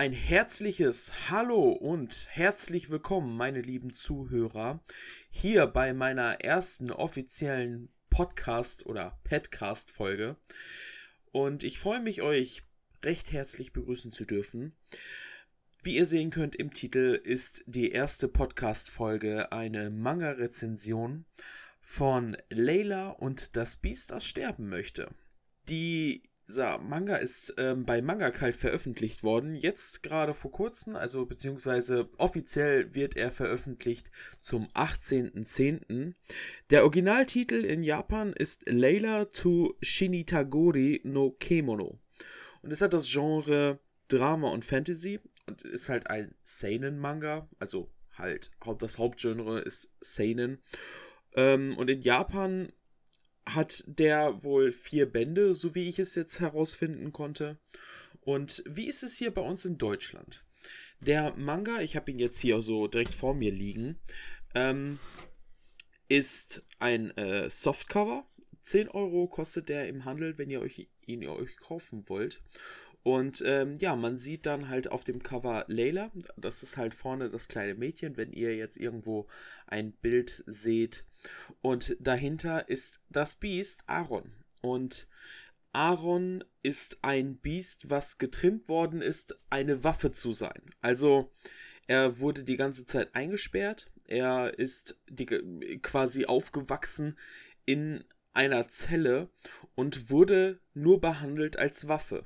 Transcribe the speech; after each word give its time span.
Ein 0.00 0.12
herzliches 0.12 1.10
Hallo 1.28 1.70
und 1.72 2.28
herzlich 2.30 2.88
willkommen, 2.88 3.36
meine 3.36 3.60
lieben 3.60 3.94
Zuhörer, 3.94 4.80
hier 5.28 5.66
bei 5.66 5.92
meiner 5.92 6.40
ersten 6.40 6.92
offiziellen 6.92 7.88
Podcast- 8.08 8.86
oder 8.86 9.18
Podcast-Folge. 9.24 10.36
Und 11.32 11.64
ich 11.64 11.80
freue 11.80 11.98
mich, 11.98 12.22
euch 12.22 12.62
recht 13.04 13.32
herzlich 13.32 13.72
begrüßen 13.72 14.12
zu 14.12 14.24
dürfen. 14.24 14.76
Wie 15.82 15.96
ihr 15.96 16.06
sehen 16.06 16.30
könnt 16.30 16.54
im 16.54 16.72
Titel 16.72 17.20
ist 17.20 17.64
die 17.66 17.90
erste 17.90 18.28
Podcast-Folge 18.28 19.50
eine 19.50 19.90
Manga-Rezension 19.90 21.24
von 21.80 22.36
Layla 22.50 23.08
und 23.08 23.56
das 23.56 23.78
Biest, 23.78 24.12
das 24.12 24.24
sterben 24.24 24.68
möchte. 24.68 25.10
Die 25.68 26.22
dieser 26.48 26.78
Manga 26.78 27.16
ist 27.16 27.54
ähm, 27.58 27.84
bei 27.84 28.00
Manga 28.00 28.30
Kalt 28.30 28.56
veröffentlicht 28.56 29.22
worden. 29.22 29.54
Jetzt 29.54 30.02
gerade 30.02 30.32
vor 30.32 30.50
kurzem, 30.50 30.96
also 30.96 31.26
beziehungsweise 31.26 32.08
offiziell 32.16 32.94
wird 32.94 33.16
er 33.16 33.30
veröffentlicht 33.30 34.10
zum 34.40 34.66
18.10. 34.68 36.14
Der 36.70 36.84
Originaltitel 36.84 37.64
in 37.64 37.82
Japan 37.82 38.32
ist 38.32 38.62
Layla 38.66 39.26
to 39.26 39.76
Shinitagori 39.82 41.02
no 41.04 41.32
Kemono. 41.32 42.00
Und 42.62 42.72
es 42.72 42.80
hat 42.80 42.94
das 42.94 43.10
Genre 43.10 43.78
Drama 44.08 44.48
und 44.48 44.64
Fantasy 44.64 45.20
und 45.46 45.62
ist 45.62 45.90
halt 45.90 46.08
ein 46.08 46.34
Seinen-Manga, 46.42 47.48
also 47.58 47.90
halt 48.14 48.50
das 48.78 48.98
Hauptgenre 48.98 49.60
ist 49.60 49.92
Seinen. 50.00 50.62
Ähm, 51.34 51.76
und 51.76 51.90
in 51.90 52.00
Japan 52.00 52.72
hat 53.54 53.84
der 53.86 54.42
wohl 54.42 54.72
vier 54.72 55.10
Bände, 55.10 55.54
so 55.54 55.74
wie 55.74 55.88
ich 55.88 55.98
es 55.98 56.14
jetzt 56.14 56.40
herausfinden 56.40 57.12
konnte. 57.12 57.58
Und 58.20 58.62
wie 58.66 58.86
ist 58.86 59.02
es 59.02 59.16
hier 59.16 59.32
bei 59.32 59.42
uns 59.42 59.64
in 59.64 59.78
Deutschland? 59.78 60.44
Der 61.00 61.34
Manga, 61.36 61.80
ich 61.80 61.96
habe 61.96 62.10
ihn 62.10 62.18
jetzt 62.18 62.40
hier 62.40 62.60
so 62.60 62.88
direkt 62.88 63.14
vor 63.14 63.34
mir 63.34 63.52
liegen, 63.52 63.98
ähm, 64.54 64.98
ist 66.08 66.62
ein 66.78 67.16
äh, 67.16 67.48
Softcover. 67.48 68.26
10 68.62 68.88
Euro 68.88 69.28
kostet 69.28 69.68
der 69.68 69.88
im 69.88 70.04
Handel, 70.04 70.36
wenn 70.36 70.50
ihr 70.50 70.60
euch 70.60 70.88
ihn 71.06 71.22
ihr 71.22 71.32
euch 71.32 71.56
kaufen 71.56 72.08
wollt. 72.08 72.42
Und 73.02 73.42
ähm, 73.46 73.76
ja, 73.76 73.96
man 73.96 74.18
sieht 74.18 74.44
dann 74.44 74.68
halt 74.68 74.90
auf 74.90 75.04
dem 75.04 75.22
Cover 75.22 75.64
Layla. 75.68 76.10
Das 76.36 76.62
ist 76.62 76.76
halt 76.76 76.92
vorne 76.92 77.30
das 77.30 77.48
kleine 77.48 77.74
Mädchen, 77.74 78.16
wenn 78.16 78.32
ihr 78.32 78.54
jetzt 78.56 78.76
irgendwo 78.76 79.26
ein 79.66 79.92
Bild 79.92 80.42
seht 80.46 81.04
und 81.60 81.96
dahinter 82.00 82.68
ist 82.68 83.00
das 83.08 83.34
Biest 83.34 83.82
Aaron. 83.86 84.32
Und 84.60 85.08
Aaron 85.72 86.44
ist 86.62 87.04
ein 87.04 87.36
Biest, 87.38 87.90
was 87.90 88.18
getrimmt 88.18 88.68
worden 88.68 89.02
ist, 89.02 89.38
eine 89.50 89.84
Waffe 89.84 90.10
zu 90.10 90.32
sein. 90.32 90.62
Also 90.80 91.32
er 91.86 92.20
wurde 92.20 92.44
die 92.44 92.56
ganze 92.56 92.84
Zeit 92.84 93.14
eingesperrt. 93.14 93.90
Er 94.04 94.58
ist 94.58 95.00
die, 95.08 95.26
quasi 95.82 96.26
aufgewachsen 96.26 97.18
in 97.64 98.04
einer 98.32 98.68
Zelle 98.68 99.30
und 99.74 100.10
wurde 100.10 100.60
nur 100.74 101.00
behandelt 101.00 101.58
als 101.58 101.88
Waffe. 101.88 102.24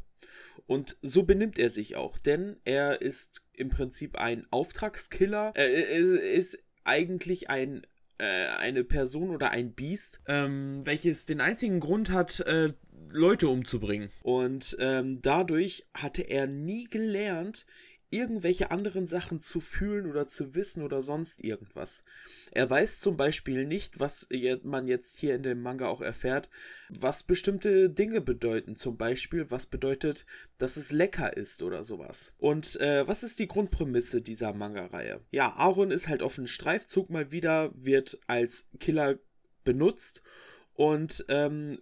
Und 0.66 0.96
so 1.02 1.24
benimmt 1.24 1.58
er 1.58 1.70
sich 1.70 1.96
auch, 1.96 2.18
denn 2.18 2.60
er 2.64 3.02
ist 3.02 3.48
im 3.52 3.68
Prinzip 3.68 4.16
ein 4.16 4.46
Auftragskiller. 4.50 5.52
Er 5.54 5.68
ist 5.68 6.58
eigentlich 6.84 7.50
ein 7.50 7.86
äh, 8.22 8.46
eine 8.56 8.84
Person 8.84 9.30
oder 9.30 9.50
ein 9.50 9.72
Biest, 9.72 10.20
ähm, 10.28 10.82
welches 10.84 11.26
den 11.26 11.40
einzigen 11.40 11.80
Grund 11.80 12.12
hat, 12.12 12.38
äh, 12.40 12.72
Leute 13.10 13.48
umzubringen. 13.48 14.10
Und 14.22 14.76
ähm, 14.78 15.20
dadurch 15.20 15.84
hatte 15.92 16.22
er 16.22 16.46
nie 16.46 16.84
gelernt, 16.84 17.66
irgendwelche 18.12 18.70
anderen 18.70 19.06
Sachen 19.06 19.40
zu 19.40 19.60
fühlen 19.60 20.06
oder 20.06 20.28
zu 20.28 20.54
wissen 20.54 20.82
oder 20.82 21.02
sonst 21.02 21.42
irgendwas. 21.42 22.04
Er 22.50 22.68
weiß 22.68 23.00
zum 23.00 23.16
Beispiel 23.16 23.64
nicht, 23.66 24.00
was 24.00 24.28
man 24.62 24.86
jetzt 24.86 25.18
hier 25.18 25.34
in 25.34 25.42
dem 25.42 25.62
Manga 25.62 25.88
auch 25.88 26.00
erfährt, 26.00 26.48
was 26.90 27.22
bestimmte 27.22 27.90
Dinge 27.90 28.20
bedeuten. 28.20 28.76
Zum 28.76 28.96
Beispiel, 28.96 29.50
was 29.50 29.66
bedeutet, 29.66 30.26
dass 30.58 30.76
es 30.76 30.92
lecker 30.92 31.36
ist 31.36 31.62
oder 31.62 31.84
sowas. 31.84 32.34
Und 32.38 32.80
äh, 32.80 33.06
was 33.08 33.22
ist 33.22 33.38
die 33.38 33.48
Grundprämisse 33.48 34.22
dieser 34.22 34.52
Manga-Reihe? 34.52 35.20
Ja, 35.30 35.54
Aaron 35.54 35.90
ist 35.90 36.08
halt 36.08 36.22
auf 36.22 36.38
einem 36.38 36.46
Streifzug 36.46 37.10
mal 37.10 37.32
wieder, 37.32 37.72
wird 37.74 38.18
als 38.26 38.68
Killer 38.78 39.18
benutzt 39.64 40.22
und 40.74 41.24
ähm, 41.28 41.78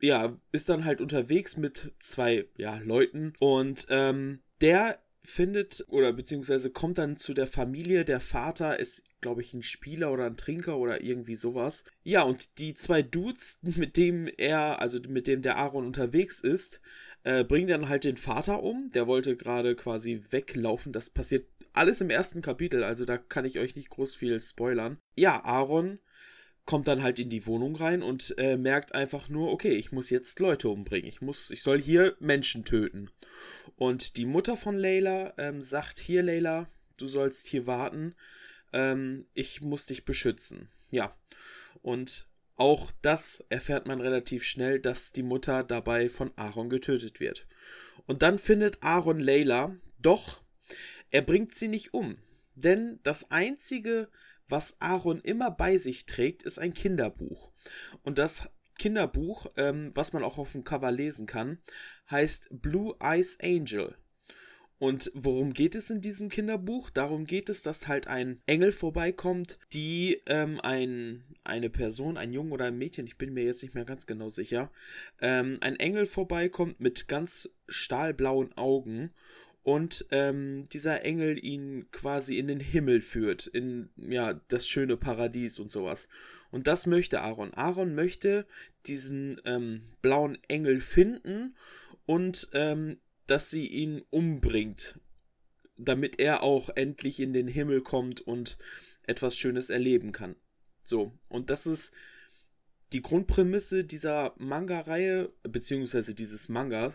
ja, 0.00 0.36
ist 0.52 0.68
dann 0.68 0.84
halt 0.84 1.00
unterwegs 1.00 1.56
mit 1.56 1.92
zwei 1.98 2.46
ja, 2.56 2.76
Leuten 2.84 3.32
und 3.38 3.86
ähm, 3.88 4.40
der 4.60 5.03
findet 5.24 5.84
oder 5.88 6.12
beziehungsweise 6.12 6.70
kommt 6.70 6.98
dann 6.98 7.16
zu 7.16 7.34
der 7.34 7.46
Familie. 7.46 8.04
Der 8.04 8.20
Vater 8.20 8.78
ist, 8.78 9.04
glaube 9.20 9.40
ich, 9.40 9.54
ein 9.54 9.62
Spieler 9.62 10.12
oder 10.12 10.26
ein 10.26 10.36
Trinker 10.36 10.76
oder 10.76 11.02
irgendwie 11.02 11.34
sowas. 11.34 11.84
Ja, 12.02 12.22
und 12.22 12.58
die 12.58 12.74
zwei 12.74 13.02
Dudes, 13.02 13.58
mit 13.76 13.96
dem 13.96 14.28
er, 14.36 14.80
also 14.80 14.98
mit 15.08 15.26
dem 15.26 15.42
der 15.42 15.56
Aaron 15.56 15.86
unterwegs 15.86 16.40
ist, 16.40 16.80
äh, 17.22 17.42
bringen 17.42 17.68
dann 17.68 17.88
halt 17.88 18.04
den 18.04 18.18
Vater 18.18 18.62
um. 18.62 18.90
Der 18.92 19.06
wollte 19.06 19.36
gerade 19.36 19.74
quasi 19.74 20.22
weglaufen. 20.30 20.92
Das 20.92 21.10
passiert 21.10 21.46
alles 21.72 22.00
im 22.00 22.10
ersten 22.10 22.40
Kapitel, 22.40 22.84
also 22.84 23.04
da 23.04 23.18
kann 23.18 23.44
ich 23.44 23.58
euch 23.58 23.74
nicht 23.74 23.90
groß 23.90 24.14
viel 24.14 24.38
spoilern. 24.38 24.98
Ja, 25.16 25.44
Aaron 25.44 25.98
kommt 26.66 26.88
dann 26.88 27.02
halt 27.02 27.18
in 27.18 27.28
die 27.28 27.46
Wohnung 27.46 27.76
rein 27.76 28.02
und 28.02 28.34
äh, 28.38 28.56
merkt 28.56 28.94
einfach 28.94 29.28
nur, 29.28 29.52
okay, 29.52 29.72
ich 29.72 29.92
muss 29.92 30.10
jetzt 30.10 30.40
Leute 30.40 30.68
umbringen. 30.68 31.08
Ich 31.08 31.20
muss, 31.20 31.50
ich 31.50 31.62
soll 31.62 31.80
hier 31.80 32.16
Menschen 32.20 32.64
töten. 32.64 33.10
Und 33.76 34.16
die 34.16 34.24
Mutter 34.24 34.56
von 34.56 34.76
Layla 34.76 35.34
ähm, 35.36 35.60
sagt, 35.60 35.98
hier 35.98 36.22
Layla, 36.22 36.70
du 36.96 37.06
sollst 37.06 37.48
hier 37.48 37.66
warten. 37.66 38.14
Ähm, 38.72 39.26
ich 39.34 39.60
muss 39.60 39.86
dich 39.86 40.04
beschützen. 40.04 40.68
Ja. 40.90 41.16
Und 41.82 42.26
auch 42.56 42.92
das 43.02 43.44
erfährt 43.48 43.86
man 43.86 44.00
relativ 44.00 44.44
schnell, 44.44 44.80
dass 44.80 45.12
die 45.12 45.22
Mutter 45.22 45.64
dabei 45.64 46.08
von 46.08 46.32
Aaron 46.36 46.70
getötet 46.70 47.20
wird. 47.20 47.46
Und 48.06 48.22
dann 48.22 48.38
findet 48.38 48.82
Aaron 48.82 49.18
Layla, 49.18 49.76
doch 49.98 50.42
er 51.10 51.22
bringt 51.22 51.54
sie 51.54 51.68
nicht 51.68 51.92
um. 51.92 52.16
Denn 52.54 53.00
das 53.02 53.30
einzige, 53.30 54.08
was 54.48 54.80
Aaron 54.80 55.20
immer 55.20 55.50
bei 55.50 55.76
sich 55.76 56.06
trägt, 56.06 56.42
ist 56.42 56.58
ein 56.58 56.74
Kinderbuch. 56.74 57.52
Und 58.02 58.18
das 58.18 58.48
Kinderbuch, 58.78 59.46
ähm, 59.56 59.90
was 59.94 60.12
man 60.12 60.24
auch 60.24 60.38
auf 60.38 60.52
dem 60.52 60.64
Cover 60.64 60.90
lesen 60.90 61.26
kann, 61.26 61.58
heißt 62.10 62.48
Blue 62.50 62.94
Eyes 63.00 63.38
Angel. 63.40 63.96
Und 64.78 65.10
worum 65.14 65.52
geht 65.52 65.76
es 65.76 65.88
in 65.88 66.00
diesem 66.00 66.28
Kinderbuch? 66.28 66.90
Darum 66.90 67.24
geht 67.24 67.48
es, 67.48 67.62
dass 67.62 67.86
halt 67.88 68.06
ein 68.06 68.42
Engel 68.46 68.72
vorbeikommt, 68.72 69.58
die 69.72 70.20
ähm, 70.26 70.60
ein, 70.60 71.24
eine 71.44 71.70
Person, 71.70 72.18
ein 72.18 72.32
Junge 72.32 72.52
oder 72.52 72.66
ein 72.66 72.76
Mädchen, 72.76 73.06
ich 73.06 73.16
bin 73.16 73.32
mir 73.32 73.44
jetzt 73.44 73.62
nicht 73.62 73.74
mehr 73.74 73.84
ganz 73.84 74.06
genau 74.06 74.28
sicher, 74.28 74.70
ähm, 75.20 75.58
ein 75.60 75.76
Engel 75.76 76.06
vorbeikommt 76.06 76.80
mit 76.80 77.08
ganz 77.08 77.48
stahlblauen 77.68 78.52
Augen 78.58 79.14
und 79.64 80.04
ähm, 80.10 80.68
dieser 80.68 81.04
Engel 81.04 81.42
ihn 81.42 81.86
quasi 81.90 82.38
in 82.38 82.46
den 82.48 82.60
Himmel 82.60 83.00
führt, 83.00 83.46
in 83.46 83.88
ja 83.96 84.34
das 84.48 84.68
schöne 84.68 84.98
Paradies 84.98 85.58
und 85.58 85.72
sowas. 85.72 86.06
Und 86.50 86.66
das 86.66 86.86
möchte 86.86 87.22
Aaron. 87.22 87.54
Aaron 87.54 87.94
möchte 87.94 88.46
diesen 88.86 89.40
ähm, 89.46 89.80
blauen 90.02 90.38
Engel 90.48 90.80
finden 90.80 91.56
und 92.04 92.50
ähm, 92.52 92.98
dass 93.26 93.50
sie 93.50 93.66
ihn 93.66 94.02
umbringt, 94.10 95.00
damit 95.78 96.20
er 96.20 96.42
auch 96.42 96.68
endlich 96.68 97.18
in 97.18 97.32
den 97.32 97.48
Himmel 97.48 97.80
kommt 97.80 98.20
und 98.20 98.58
etwas 99.02 99.34
Schönes 99.38 99.70
erleben 99.70 100.12
kann. 100.12 100.36
So, 100.84 101.18
und 101.28 101.48
das 101.48 101.66
ist 101.66 101.94
die 102.92 103.00
Grundprämisse 103.00 103.82
dieser 103.82 104.34
Manga-Reihe, 104.36 105.32
beziehungsweise 105.42 106.14
dieses 106.14 106.50
Manga, 106.50 106.94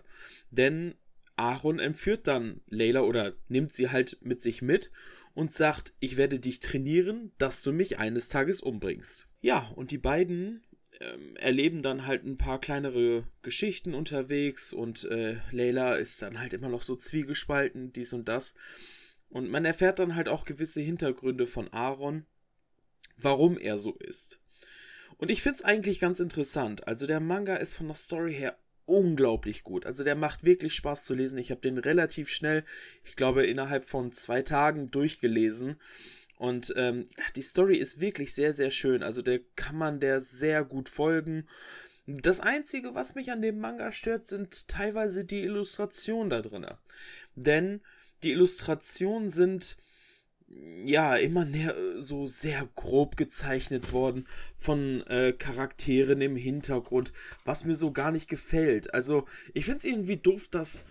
denn 0.52 0.94
Aaron 1.40 1.80
entführt 1.80 2.28
dann 2.28 2.60
Layla 2.68 3.02
oder 3.02 3.34
nimmt 3.48 3.74
sie 3.74 3.90
halt 3.90 4.18
mit 4.22 4.42
sich 4.42 4.62
mit 4.62 4.92
und 5.34 5.54
sagt, 5.54 5.94
ich 6.02 6.18
werde 6.18 6.38
dich 6.38 6.60
trainieren, 6.60 7.32
dass 7.38 7.64
du 7.64 7.72
mich 7.72 7.98
eines 7.98 8.28
Tages 8.28 8.62
umbringst. 8.62 9.26
Ja, 9.40 9.72
und 9.76 9.92
die 9.92 9.98
beiden 9.98 10.66
ähm, 11.00 11.38
erleben 11.38 11.82
dann 11.82 12.06
halt 12.06 12.26
ein 12.26 12.38
paar 12.38 12.60
kleinere 12.60 13.24
Geschichten 13.42 13.94
unterwegs 13.94 14.74
und 14.74 15.06
äh, 15.06 15.38
Layla 15.52 15.96
ist 15.96 16.22
dann 16.22 16.40
halt 16.40 16.52
immer 16.52 16.68
noch 16.68 16.82
so 16.82 16.98
zwiegespalten, 16.98 17.94
dies 17.94 18.12
und 18.12 18.28
das. 18.28 18.54
Und 19.30 19.50
man 19.50 19.64
erfährt 19.64 20.00
dann 20.00 20.16
halt 20.16 20.28
auch 20.28 20.44
gewisse 20.44 20.82
Hintergründe 20.82 21.48
von 21.48 21.72
Aaron, 21.72 22.26
warum 23.16 23.58
er 23.58 23.78
so 23.78 23.96
ist. 23.96 24.42
Und 25.16 25.32
ich 25.32 25.42
finde 25.42 25.56
es 25.56 25.64
eigentlich 25.64 26.00
ganz 26.00 26.20
interessant. 26.20 26.86
Also 26.86 27.08
der 27.08 27.22
Manga 27.22 27.56
ist 27.56 27.76
von 27.76 27.88
der 27.88 27.96
Story 27.96 28.34
her 28.34 28.58
unglaublich 28.90 29.64
gut. 29.64 29.86
Also 29.86 30.04
der 30.04 30.16
macht 30.16 30.44
wirklich 30.44 30.74
Spaß 30.74 31.06
zu 31.06 31.14
lesen. 31.14 31.38
Ich 31.38 31.52
habe 31.52 31.62
den 31.62 31.78
relativ 31.78 32.30
schnell, 32.30 32.64
ich 33.04 33.16
glaube 33.16 33.46
innerhalb 33.46 33.86
von 33.86 34.12
zwei 34.12 34.42
Tagen 34.42 34.92
durchgelesen. 34.92 35.78
Und 36.38 36.74
ähm, 36.78 37.04
die 37.36 37.42
Story 37.42 37.78
ist 37.78 38.00
wirklich 38.00 38.34
sehr, 38.34 38.54
sehr 38.54 38.72
schön. 38.72 39.04
Also 39.04 39.22
der 39.22 39.40
kann 39.56 39.78
man 39.78 40.00
der 40.00 40.22
sehr 40.22 40.64
gut 40.64 40.90
folgen. 40.90 41.48
Das 42.08 42.40
Einzige, 42.40 42.96
was 42.96 43.14
mich 43.14 43.32
an 43.32 43.42
dem 43.42 43.60
Manga 43.60 43.92
stört, 43.92 44.26
sind 44.26 44.68
teilweise 44.68 45.26
die 45.26 45.44
Illustrationen 45.44 46.30
da 46.30 46.42
drin. 46.42 46.66
Denn 47.36 47.82
Die 48.24 48.32
Illustrationen 48.32 49.30
sind 49.30 49.78
ja 50.86 51.16
immer 51.16 51.46
näher, 51.46 51.76
so 51.98 52.26
sehr 52.26 52.68
grob 52.76 53.18
gezeichnet 53.18 53.92
worden 53.94 54.28
von 54.58 55.06
äh, 55.08 55.34
Charakteren 55.34 56.22
im 56.22 56.36
Hintergrund, 56.36 57.14
was 57.46 57.66
mir 57.66 57.76
so 57.76 57.92
gar 57.92 58.12
nicht 58.12 58.30
gefällt. 58.30 58.94
Also 58.94 59.26
ich 59.54 59.66
finde 59.66 59.78
es 59.80 59.86
irgendwie 59.86 60.18
doof, 60.18 60.48
dass 60.50 60.86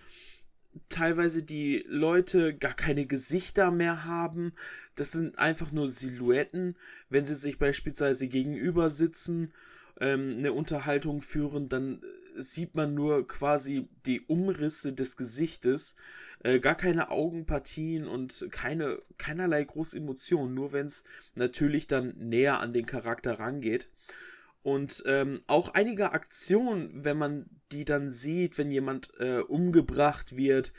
teilweise 0.87 1.43
die 1.43 1.83
Leute 1.87 2.55
gar 2.55 2.73
keine 2.73 3.05
Gesichter 3.05 3.71
mehr 3.71 4.05
haben. 4.05 4.53
Das 4.95 5.11
sind 5.11 5.37
einfach 5.37 5.71
nur 5.71 5.89
Silhouetten, 5.89 6.77
wenn 7.09 7.25
sie 7.25 7.35
sich 7.35 7.57
beispielsweise 7.57 8.27
gegenüber 8.27 8.89
sitzen, 8.89 9.51
ähm, 9.99 10.35
eine 10.37 10.53
Unterhaltung 10.53 11.21
führen, 11.21 11.67
dann 11.69 12.01
sieht 12.41 12.75
man 12.75 12.93
nur 12.93 13.27
quasi 13.27 13.87
die 14.05 14.21
Umrisse 14.21 14.93
des 14.93 15.17
Gesichtes, 15.17 15.95
äh, 16.43 16.59
gar 16.59 16.75
keine 16.75 17.09
Augenpartien 17.11 18.07
und 18.07 18.47
keine, 18.51 19.01
keinerlei 19.17 19.63
große 19.63 19.97
Emotionen, 19.97 20.53
nur 20.53 20.71
wenn 20.71 20.87
es 20.87 21.03
natürlich 21.35 21.87
dann 21.87 22.15
näher 22.17 22.59
an 22.59 22.73
den 22.73 22.85
Charakter 22.85 23.39
rangeht. 23.39 23.89
Und 24.61 25.03
ähm, 25.05 25.41
auch 25.47 25.73
einige 25.73 26.11
Aktionen, 26.11 27.05
wenn 27.05 27.17
man 27.17 27.49
die 27.71 27.85
dann 27.85 28.09
sieht, 28.09 28.57
wenn 28.57 28.71
jemand 28.71 29.09
äh, 29.19 29.39
umgebracht 29.39 30.35
wird 30.35 30.73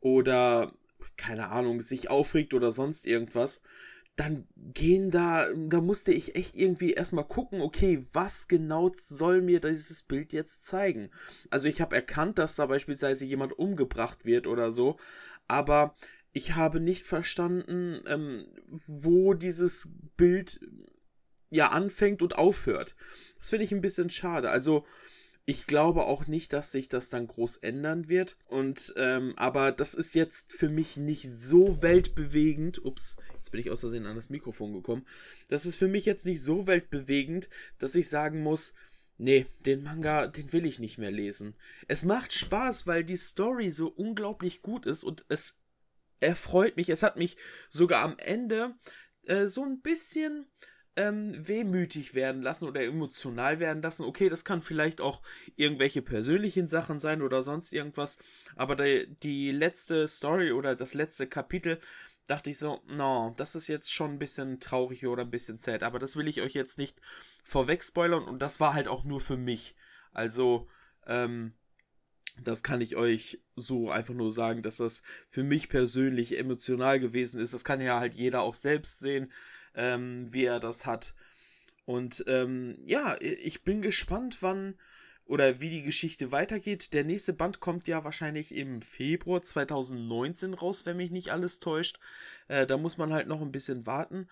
oder 0.00 0.72
keine 1.16 1.48
Ahnung, 1.48 1.80
sich 1.80 2.10
aufregt 2.10 2.54
oder 2.54 2.72
sonst 2.72 3.06
irgendwas, 3.06 3.62
dann 4.16 4.46
gehen 4.56 5.10
da, 5.10 5.46
da 5.54 5.80
musste 5.80 6.12
ich 6.12 6.34
echt 6.34 6.54
irgendwie 6.54 6.92
erstmal 6.92 7.26
gucken, 7.26 7.62
okay, 7.62 8.04
was 8.12 8.48
genau 8.48 8.92
soll 8.94 9.40
mir 9.40 9.60
dieses 9.60 10.02
Bild 10.02 10.32
jetzt 10.32 10.64
zeigen? 10.64 11.10
Also 11.48 11.68
ich 11.68 11.80
habe 11.80 11.96
erkannt, 11.96 12.38
dass 12.38 12.56
da 12.56 12.66
beispielsweise 12.66 13.24
jemand 13.24 13.58
umgebracht 13.58 14.26
wird 14.26 14.46
oder 14.46 14.72
so, 14.72 14.98
aber 15.48 15.94
ich 16.32 16.54
habe 16.54 16.80
nicht 16.80 17.06
verstanden, 17.06 18.02
ähm, 18.06 18.46
wo 18.86 19.34
dieses 19.34 19.88
Bild 20.16 20.60
ja 21.48 21.70
anfängt 21.70 22.22
und 22.22 22.36
aufhört. 22.36 22.94
Das 23.38 23.50
finde 23.50 23.64
ich 23.64 23.72
ein 23.72 23.80
bisschen 23.80 24.10
schade. 24.10 24.50
Also 24.50 24.84
ich 25.50 25.66
glaube 25.66 26.04
auch 26.04 26.28
nicht, 26.28 26.52
dass 26.52 26.70
sich 26.70 26.88
das 26.88 27.08
dann 27.08 27.26
groß 27.26 27.56
ändern 27.56 28.08
wird. 28.08 28.36
Und 28.46 28.94
ähm, 28.96 29.34
aber 29.36 29.72
das 29.72 29.94
ist 29.94 30.14
jetzt 30.14 30.52
für 30.52 30.68
mich 30.68 30.96
nicht 30.96 31.24
so 31.24 31.82
weltbewegend. 31.82 32.84
Ups, 32.84 33.16
jetzt 33.34 33.50
bin 33.50 33.60
ich 33.60 33.68
aus 33.68 33.80
Versehen 33.80 34.06
an 34.06 34.14
das 34.14 34.30
Mikrofon 34.30 34.72
gekommen. 34.72 35.04
Das 35.48 35.66
ist 35.66 35.74
für 35.74 35.88
mich 35.88 36.04
jetzt 36.04 36.24
nicht 36.24 36.40
so 36.40 36.68
weltbewegend, 36.68 37.48
dass 37.78 37.96
ich 37.96 38.08
sagen 38.08 38.44
muss, 38.44 38.74
nee, 39.18 39.44
den 39.66 39.82
Manga, 39.82 40.28
den 40.28 40.52
will 40.52 40.66
ich 40.66 40.78
nicht 40.78 40.98
mehr 40.98 41.10
lesen. 41.10 41.56
Es 41.88 42.04
macht 42.04 42.32
Spaß, 42.32 42.86
weil 42.86 43.02
die 43.02 43.16
Story 43.16 43.72
so 43.72 43.88
unglaublich 43.88 44.62
gut 44.62 44.86
ist 44.86 45.02
und 45.02 45.24
es 45.28 45.58
erfreut 46.20 46.76
mich. 46.76 46.88
Es 46.90 47.02
hat 47.02 47.16
mich 47.16 47.36
sogar 47.70 48.04
am 48.04 48.16
Ende 48.18 48.76
äh, 49.24 49.46
so 49.46 49.64
ein 49.64 49.80
bisschen 49.80 50.46
ähm, 50.96 51.46
wehmütig 51.46 52.14
werden 52.14 52.42
lassen 52.42 52.66
oder 52.66 52.82
emotional 52.82 53.60
werden 53.60 53.82
lassen. 53.82 54.04
Okay, 54.04 54.28
das 54.28 54.44
kann 54.44 54.60
vielleicht 54.60 55.00
auch 55.00 55.22
irgendwelche 55.56 56.02
persönlichen 56.02 56.68
Sachen 56.68 56.98
sein 56.98 57.22
oder 57.22 57.42
sonst 57.42 57.72
irgendwas. 57.72 58.18
Aber 58.56 58.76
die, 58.76 59.14
die 59.22 59.52
letzte 59.52 60.08
Story 60.08 60.52
oder 60.52 60.74
das 60.74 60.94
letzte 60.94 61.26
Kapitel 61.26 61.80
dachte 62.26 62.50
ich 62.50 62.58
so, 62.58 62.80
no, 62.86 63.34
das 63.36 63.54
ist 63.54 63.68
jetzt 63.68 63.92
schon 63.92 64.12
ein 64.12 64.18
bisschen 64.18 64.60
traurig 64.60 65.06
oder 65.06 65.22
ein 65.22 65.30
bisschen 65.30 65.58
sad. 65.58 65.82
Aber 65.82 65.98
das 65.98 66.16
will 66.16 66.28
ich 66.28 66.40
euch 66.40 66.54
jetzt 66.54 66.78
nicht 66.78 67.00
vorweg 67.42 67.82
spoilern 67.82 68.24
und 68.24 68.40
das 68.40 68.60
war 68.60 68.74
halt 68.74 68.88
auch 68.88 69.04
nur 69.04 69.20
für 69.20 69.36
mich. 69.36 69.76
Also, 70.12 70.68
ähm, 71.06 71.54
das 72.42 72.62
kann 72.62 72.80
ich 72.80 72.96
euch 72.96 73.42
so 73.56 73.90
einfach 73.90 74.14
nur 74.14 74.32
sagen, 74.32 74.62
dass 74.62 74.76
das 74.76 75.02
für 75.28 75.42
mich 75.42 75.68
persönlich 75.68 76.38
emotional 76.38 77.00
gewesen 77.00 77.40
ist. 77.40 77.52
Das 77.52 77.64
kann 77.64 77.80
ja 77.80 77.98
halt 77.98 78.14
jeder 78.14 78.42
auch 78.42 78.54
selbst 78.54 79.00
sehen 79.00 79.30
ähm, 79.74 80.32
wie 80.32 80.44
er 80.44 80.60
das 80.60 80.86
hat. 80.86 81.14
Und 81.84 82.24
ähm, 82.28 82.76
ja, 82.84 83.16
ich 83.20 83.62
bin 83.62 83.82
gespannt, 83.82 84.42
wann 84.42 84.76
oder 85.30 85.60
wie 85.60 85.70
die 85.70 85.82
Geschichte 85.82 86.32
weitergeht. 86.32 86.92
Der 86.92 87.04
nächste 87.04 87.32
Band 87.32 87.60
kommt 87.60 87.86
ja 87.86 88.02
wahrscheinlich 88.02 88.52
im 88.52 88.82
Februar 88.82 89.42
2019 89.42 90.54
raus, 90.54 90.86
wenn 90.86 90.96
mich 90.96 91.12
nicht 91.12 91.30
alles 91.30 91.60
täuscht. 91.60 92.00
Äh, 92.48 92.66
da 92.66 92.76
muss 92.76 92.98
man 92.98 93.12
halt 93.12 93.28
noch 93.28 93.40
ein 93.40 93.52
bisschen 93.52 93.86
warten. 93.86 94.28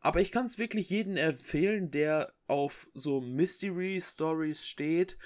Aber 0.00 0.20
ich 0.20 0.32
kann 0.32 0.46
es 0.46 0.58
wirklich 0.58 0.90
jedem 0.90 1.16
empfehlen, 1.16 1.92
der 1.92 2.32
auf 2.48 2.88
so 2.94 3.20
Mystery 3.20 4.00
Stories 4.00 4.66
steht, 4.66 5.18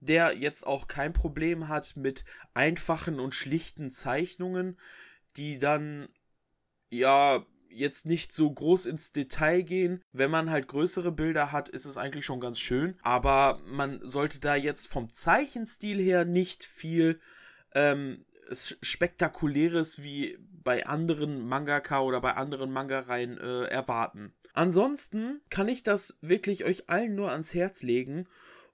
der 0.00 0.36
jetzt 0.36 0.66
auch 0.66 0.88
kein 0.88 1.12
Problem 1.12 1.68
hat 1.68 1.96
mit 1.96 2.24
einfachen 2.52 3.18
und 3.18 3.34
schlichten 3.34 3.90
Zeichnungen, 3.90 4.78
die 5.36 5.58
dann 5.58 6.08
ja 6.90 7.46
jetzt 7.70 8.06
nicht 8.06 8.32
so 8.32 8.50
groß 8.50 8.86
ins 8.86 9.12
Detail 9.12 9.62
gehen. 9.62 10.02
Wenn 10.12 10.30
man 10.30 10.50
halt 10.50 10.68
größere 10.68 11.12
Bilder 11.12 11.52
hat, 11.52 11.68
ist 11.68 11.84
es 11.84 11.96
eigentlich 11.96 12.24
schon 12.24 12.40
ganz 12.40 12.58
schön. 12.58 12.96
Aber 13.02 13.60
man 13.66 14.00
sollte 14.02 14.40
da 14.40 14.54
jetzt 14.54 14.88
vom 14.88 15.12
Zeichenstil 15.12 15.98
her 15.98 16.24
nicht 16.24 16.64
viel 16.64 17.20
ähm, 17.74 18.24
Spektakuläres 18.50 20.02
wie 20.02 20.38
bei 20.62 20.86
anderen 20.86 21.46
Mangaka 21.46 22.00
oder 22.00 22.20
bei 22.20 22.34
anderen 22.34 22.72
Mangareien 22.72 23.38
äh, 23.38 23.64
erwarten. 23.64 24.32
Ansonsten 24.52 25.40
kann 25.50 25.68
ich 25.68 25.82
das 25.82 26.18
wirklich 26.20 26.64
euch 26.64 26.88
allen 26.88 27.14
nur 27.14 27.30
ans 27.30 27.54
Herz 27.54 27.82
legen. 27.82 28.26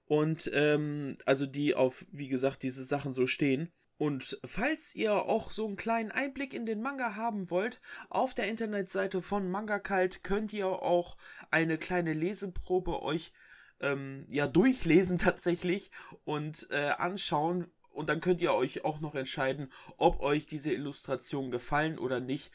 Und 0.05 0.49
ähm, 0.53 1.17
also 1.25 1.45
die 1.45 1.75
auf, 1.75 2.05
wie 2.11 2.27
gesagt, 2.27 2.63
diese 2.63 2.83
Sachen 2.83 3.13
so 3.13 3.27
stehen. 3.27 3.71
Und 3.97 4.39
falls 4.43 4.95
ihr 4.95 5.13
auch 5.13 5.51
so 5.51 5.67
einen 5.67 5.75
kleinen 5.75 6.11
Einblick 6.11 6.53
in 6.53 6.65
den 6.65 6.81
Manga 6.81 7.15
haben 7.15 7.49
wollt, 7.51 7.79
auf 8.09 8.33
der 8.33 8.47
Internetseite 8.47 9.21
von 9.21 9.49
Manga 9.49 9.79
Kalt 9.79 10.23
könnt 10.23 10.51
ihr 10.51 10.67
auch 10.67 11.17
eine 11.51 11.77
kleine 11.77 12.13
Leseprobe 12.13 13.01
euch 13.01 13.31
ähm, 13.79 14.25
ja 14.29 14.47
durchlesen 14.47 15.17
tatsächlich 15.19 15.91
und 16.23 16.67
äh, 16.71 16.89
anschauen. 16.97 17.71
Und 17.89 18.09
dann 18.09 18.21
könnt 18.21 18.41
ihr 18.41 18.53
euch 18.53 18.83
auch 18.83 18.99
noch 19.01 19.13
entscheiden, 19.13 19.71
ob 19.97 20.19
euch 20.21 20.47
diese 20.47 20.73
Illustrationen 20.73 21.51
gefallen 21.51 21.99
oder 21.99 22.19
nicht. 22.19 22.51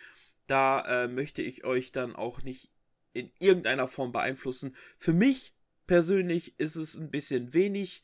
Da 0.49 1.05
äh, 1.05 1.09
möchte 1.09 1.43
ich 1.43 1.65
euch 1.65 1.93
dann 1.93 2.17
auch 2.17 2.43
nicht 2.43 2.73
in 3.13 3.31
irgendeiner 3.39 3.87
Form 3.87 4.11
beeinflussen. 4.11 4.75
Für 4.99 5.13
mich 5.13 5.55
persönlich 5.87 6.59
ist 6.59 6.77
es 6.77 6.97
ein 6.97 7.11
bisschen 7.11 7.53
wenig 7.53 8.03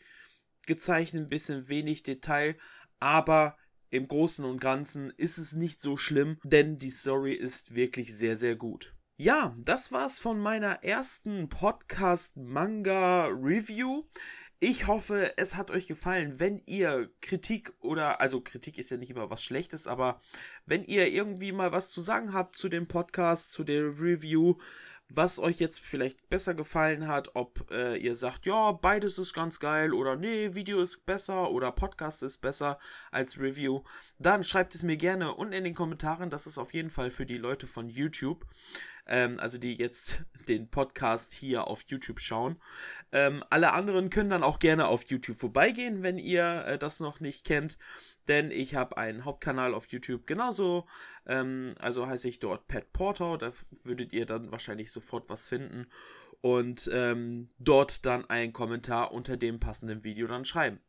gezeichnet, 0.66 1.24
ein 1.24 1.28
bisschen 1.28 1.68
wenig 1.68 2.04
Detail, 2.04 2.56
aber 3.00 3.56
im 3.90 4.08
Großen 4.08 4.44
und 4.44 4.60
Ganzen 4.60 5.12
ist 5.16 5.38
es 5.38 5.54
nicht 5.54 5.80
so 5.80 5.96
schlimm, 5.96 6.38
denn 6.42 6.78
die 6.78 6.90
Story 6.90 7.32
ist 7.32 7.74
wirklich 7.74 8.16
sehr, 8.16 8.36
sehr 8.36 8.56
gut. 8.56 8.94
Ja, 9.16 9.54
das 9.58 9.92
war's 9.92 10.18
von 10.18 10.40
meiner 10.40 10.82
ersten 10.82 11.48
Podcast-Manga-Review. 11.48 14.02
Ich 14.58 14.88
hoffe, 14.88 15.34
es 15.36 15.54
hat 15.56 15.70
euch 15.70 15.86
gefallen. 15.86 16.40
Wenn 16.40 16.60
ihr 16.66 17.12
Kritik 17.20 17.72
oder, 17.80 18.20
also 18.20 18.40
Kritik 18.40 18.76
ist 18.78 18.90
ja 18.90 18.96
nicht 18.96 19.10
immer 19.10 19.30
was 19.30 19.44
Schlechtes, 19.44 19.86
aber 19.86 20.20
wenn 20.66 20.82
ihr 20.84 21.06
irgendwie 21.06 21.52
mal 21.52 21.70
was 21.70 21.90
zu 21.90 22.00
sagen 22.00 22.32
habt 22.32 22.56
zu 22.56 22.68
dem 22.68 22.88
Podcast, 22.88 23.52
zu 23.52 23.62
der 23.62 24.00
Review, 24.00 24.56
was 25.08 25.38
euch 25.38 25.60
jetzt 25.60 25.80
vielleicht 25.80 26.28
besser 26.28 26.54
gefallen 26.54 27.06
hat, 27.06 27.30
ob 27.34 27.70
äh, 27.70 27.96
ihr 27.96 28.14
sagt, 28.14 28.46
ja, 28.46 28.72
beides 28.72 29.18
ist 29.18 29.34
ganz 29.34 29.60
geil 29.60 29.92
oder 29.92 30.16
nee, 30.16 30.54
Video 30.54 30.80
ist 30.80 31.06
besser 31.06 31.50
oder 31.50 31.72
Podcast 31.72 32.22
ist 32.22 32.38
besser 32.38 32.78
als 33.10 33.38
Review, 33.38 33.82
dann 34.18 34.42
schreibt 34.42 34.74
es 34.74 34.82
mir 34.82 34.96
gerne 34.96 35.34
unten 35.34 35.52
in 35.52 35.64
den 35.64 35.74
Kommentaren. 35.74 36.30
Das 36.30 36.46
ist 36.46 36.58
auf 36.58 36.74
jeden 36.74 36.90
Fall 36.90 37.10
für 37.10 37.26
die 37.26 37.38
Leute 37.38 37.66
von 37.66 37.88
YouTube, 37.88 38.46
ähm, 39.06 39.38
also 39.40 39.58
die 39.58 39.76
jetzt 39.76 40.24
den 40.48 40.68
Podcast 40.68 41.32
hier 41.34 41.66
auf 41.66 41.84
YouTube 41.88 42.20
schauen. 42.20 42.60
Ähm, 43.12 43.44
alle 43.50 43.72
anderen 43.72 44.10
können 44.10 44.30
dann 44.30 44.42
auch 44.42 44.58
gerne 44.58 44.88
auf 44.88 45.04
YouTube 45.04 45.38
vorbeigehen, 45.38 46.02
wenn 46.02 46.18
ihr 46.18 46.64
äh, 46.66 46.78
das 46.78 47.00
noch 47.00 47.20
nicht 47.20 47.44
kennt 47.44 47.78
denn 48.28 48.50
ich 48.50 48.74
habe 48.74 48.96
einen 48.96 49.24
Hauptkanal 49.24 49.74
auf 49.74 49.86
YouTube 49.88 50.26
genauso. 50.26 50.86
Ähm, 51.26 51.74
also 51.78 52.06
heiße 52.06 52.28
ich 52.28 52.38
dort 52.38 52.66
Pat 52.68 52.92
Porter. 52.92 53.38
Da 53.38 53.52
würdet 53.82 54.12
ihr 54.12 54.26
dann 54.26 54.50
wahrscheinlich 54.50 54.92
sofort 54.92 55.28
was 55.28 55.46
finden 55.46 55.86
und 56.40 56.90
ähm, 56.92 57.48
dort 57.58 58.06
dann 58.06 58.28
einen 58.28 58.52
Kommentar 58.52 59.12
unter 59.12 59.36
dem 59.36 59.60
passenden 59.60 60.04
Video 60.04 60.26
dann 60.26 60.44
schreiben. 60.44 60.80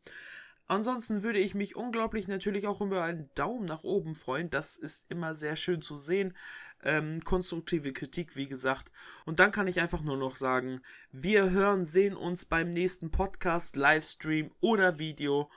Ansonsten 0.68 1.22
würde 1.22 1.40
ich 1.40 1.54
mich 1.54 1.76
unglaublich 1.76 2.28
natürlich 2.28 2.66
auch 2.68 2.82
über 2.82 3.04
einen 3.04 3.30
Daumen 3.36 3.66
nach 3.66 3.84
oben 3.84 4.16
freuen. 4.16 4.50
Das 4.50 4.78
ist 4.78 5.06
immer 5.10 5.36
sehr 5.36 5.56
schön 5.56 5.82
zu 5.82 5.96
sehen. 5.96 6.36
Ähm, 6.84 7.24
konstruktive 7.24 7.94
Kritik, 7.94 8.36
wie 8.36 8.48
gesagt. 8.48 8.92
Und 9.26 9.40
dann 9.40 9.52
kann 9.52 9.68
ich 9.68 9.80
einfach 9.80 10.02
nur 10.02 10.18
noch 10.18 10.36
sagen, 10.36 10.82
wir 11.12 11.52
hören, 11.52 11.86
sehen 11.86 12.16
uns 12.16 12.46
beim 12.46 12.72
nächsten 12.72 13.12
Podcast, 13.12 13.76
Livestream 13.76 14.52
oder 14.60 14.98
Video. 14.98 15.50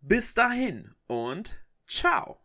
Bis 0.00 0.34
dahin 0.34 0.94
und 1.06 1.60
ciao. 1.86 2.38